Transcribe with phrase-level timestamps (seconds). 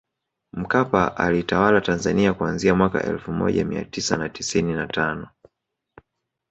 [0.53, 5.27] Mkapa aliitawala Tanzania kuanzia mwaka elfu moja mia tisa na tisini na tano